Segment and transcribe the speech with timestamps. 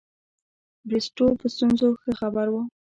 [0.87, 2.61] بریسټو په ستونزو ښه خبر وو.